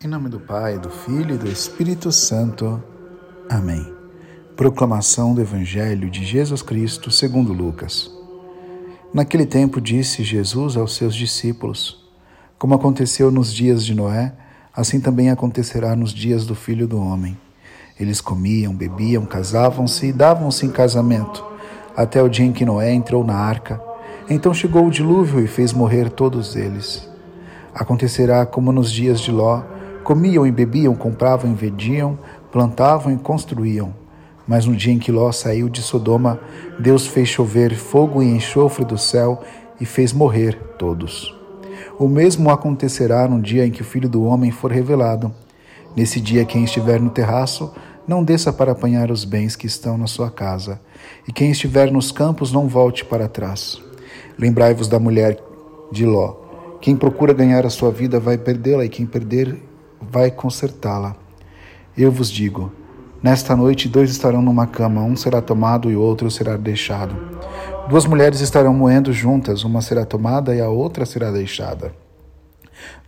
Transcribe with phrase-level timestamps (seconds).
[0.00, 2.80] Em nome do Pai, do Filho e do Espírito Santo.
[3.50, 3.84] Amém.
[4.54, 8.08] Proclamação do Evangelho de Jesus Cristo segundo Lucas.
[9.12, 12.08] Naquele tempo disse Jesus aos seus discípulos:
[12.56, 14.32] Como aconteceu nos dias de Noé,
[14.72, 17.36] assim também acontecerá nos dias do Filho do Homem.
[17.98, 21.44] Eles comiam, bebiam, casavam-se e davam-se em casamento,
[21.96, 23.82] até o dia em que Noé entrou na arca.
[24.30, 27.08] Então chegou o dilúvio e fez morrer todos eles.
[27.74, 29.64] Acontecerá como nos dias de Ló,
[30.08, 32.18] Comiam e bebiam, compravam e vendiam,
[32.50, 33.94] plantavam e construíam.
[34.46, 36.40] Mas no dia em que Ló saiu de Sodoma,
[36.80, 39.42] Deus fez chover fogo e enxofre do céu
[39.78, 41.36] e fez morrer todos.
[41.98, 45.30] O mesmo acontecerá no dia em que o Filho do Homem for revelado.
[45.94, 47.70] Nesse dia, quem estiver no terraço,
[48.06, 50.80] não desça para apanhar os bens que estão na sua casa,
[51.28, 53.78] e quem estiver nos campos, não volte para trás.
[54.38, 55.38] Lembrai-vos da mulher
[55.92, 56.34] de Ló.
[56.80, 59.67] Quem procura ganhar a sua vida vai perdê-la, e quem perder
[60.10, 61.16] vai consertá-la.
[61.96, 62.72] Eu vos digo:
[63.22, 67.14] nesta noite dois estarão numa cama, um será tomado e o outro será deixado.
[67.88, 71.92] Duas mulheres estarão moendo juntas, uma será tomada e a outra será deixada.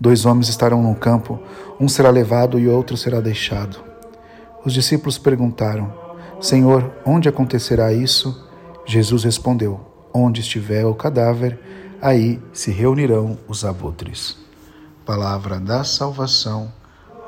[0.00, 1.38] Dois homens estarão no campo,
[1.78, 3.78] um será levado e outro será deixado.
[4.64, 5.92] Os discípulos perguntaram:
[6.40, 8.48] Senhor, onde acontecerá isso?
[8.86, 9.80] Jesus respondeu:
[10.12, 11.60] Onde estiver o cadáver,
[12.00, 14.36] aí se reunirão os abutres.
[15.04, 16.79] Palavra da salvação.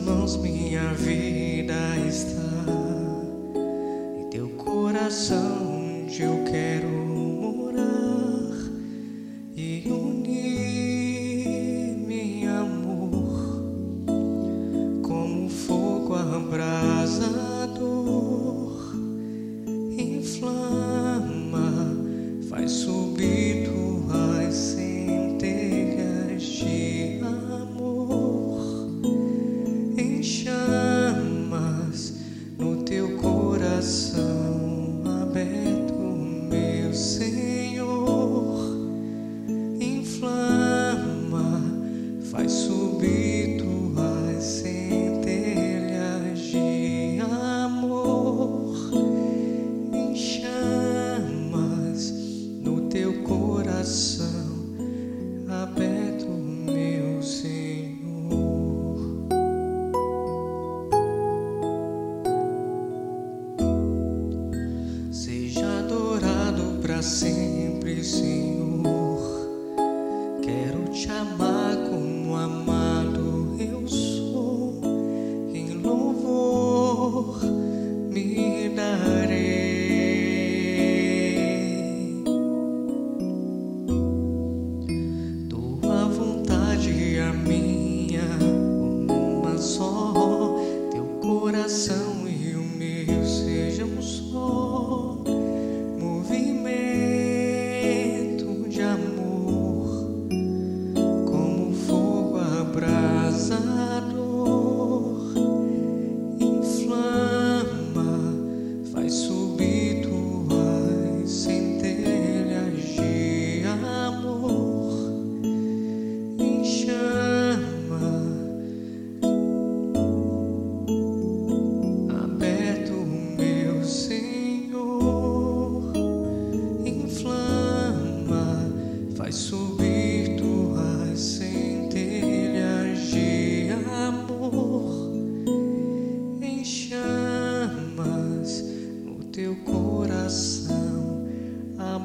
[0.00, 1.74] Mãos minha vida
[2.06, 2.64] está,
[4.18, 8.56] em teu coração onde eu quero morar
[9.54, 11.46] e unir
[12.06, 13.62] meu amor
[15.02, 17.20] como fogo abrasador,
[19.98, 21.72] inflama,
[22.48, 23.39] faz subir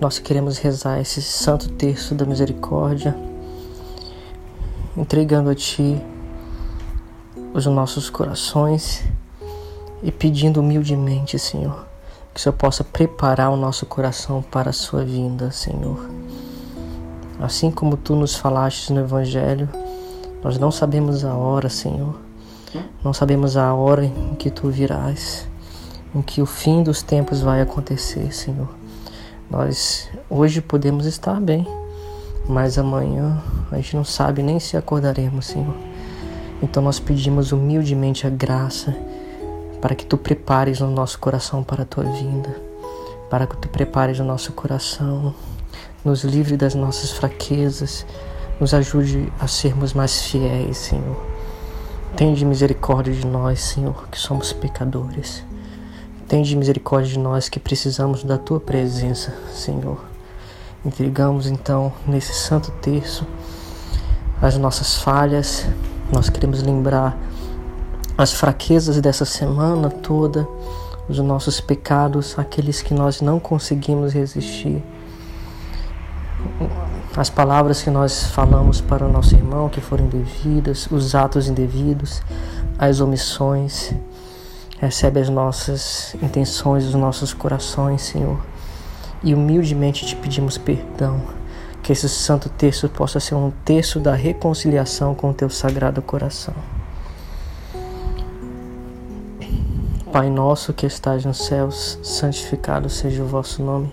[0.00, 3.16] nós queremos rezar esse santo terço da misericórdia,
[4.96, 6.00] entregando a Ti
[7.52, 9.02] os nossos corações
[10.00, 11.86] e pedindo humildemente, Senhor,
[12.32, 16.23] que o Senhor possa preparar o nosso coração para a Sua vinda, Senhor.
[17.44, 19.68] Assim como Tu nos falaste no Evangelho,
[20.42, 22.18] Nós não sabemos a hora, Senhor.
[23.02, 25.46] Não sabemos a hora em que tu virás,
[26.14, 28.68] em que o fim dos tempos vai acontecer, Senhor.
[29.50, 31.66] Nós hoje podemos estar bem,
[32.48, 35.76] mas amanhã a gente não sabe nem se acordaremos, Senhor.
[36.62, 38.94] Então nós pedimos humildemente a graça
[39.82, 42.54] para que tu prepares o nosso coração para a tua vinda,
[43.28, 45.34] para que tu prepares o nosso coração,
[46.04, 48.04] nos livre das nossas fraquezas,
[48.60, 51.16] nos ajude a sermos mais fiéis, Senhor.
[52.16, 55.42] Tende misericórdia de nós, Senhor, que somos pecadores.
[56.28, 59.98] Tende misericórdia de nós que precisamos da tua presença, Senhor.
[60.84, 63.26] Entregamos então nesse santo terço
[64.40, 65.66] as nossas falhas.
[66.12, 67.18] Nós queremos lembrar
[68.16, 70.46] as fraquezas dessa semana toda,
[71.08, 74.82] os nossos pecados, aqueles que nós não conseguimos resistir
[77.16, 82.20] as palavras que nós falamos para o nosso irmão que foram indevidas, os atos indevidos,
[82.78, 83.92] as omissões.
[84.80, 88.38] Recebe as nossas intenções, os nossos corações, Senhor.
[89.22, 91.20] E humildemente te pedimos perdão.
[91.82, 96.54] Que esse santo texto possa ser um texto da reconciliação com o teu sagrado coração.
[100.12, 103.92] Pai nosso que estás nos céus, santificado seja o vosso nome.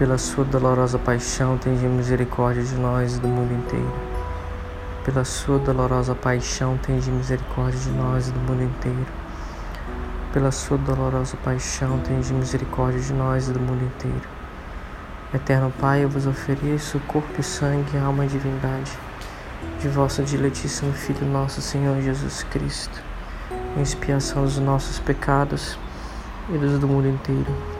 [0.00, 3.92] pela sua dolorosa paixão, tende misericórdia de nós e do mundo inteiro.
[5.04, 9.06] Pela sua dolorosa paixão, tende misericórdia de nós e do mundo inteiro.
[10.32, 14.26] Pela sua dolorosa paixão, tende misericórdia de nós e do mundo inteiro.
[15.34, 18.90] Eterno Pai, eu vos ofereço corpo e sangue, alma e divindade
[19.82, 23.02] de vosso diletíssimo Filho, nosso Senhor Jesus Cristo,
[23.76, 25.78] em expiação dos nossos pecados
[26.48, 27.79] e dos do mundo inteiro.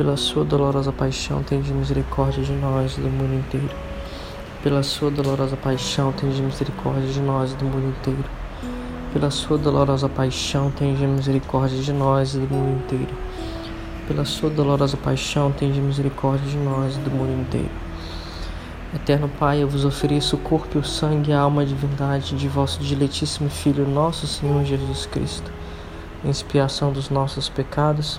[0.00, 3.68] Pela sua dolorosa paixão, tende misericórdia de nós e do mundo inteiro.
[4.62, 8.24] Pela sua dolorosa paixão, tende misericórdia de nós e do mundo inteiro.
[9.12, 13.14] Pela sua dolorosa paixão, tende misericórdia de nós e do mundo inteiro
[14.08, 17.70] pela sua dolorosa paixão, tende misericórdia de nós e do mundo inteiro.
[18.94, 22.34] Eterno Pai, eu vos ofereço o corpo e o sangue, a alma e a divindade
[22.34, 25.52] de vosso diletíssimo Filho, nosso Senhor Jesus Cristo,
[26.24, 28.18] em expiação dos nossos pecados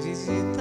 [0.00, 0.57] visitar.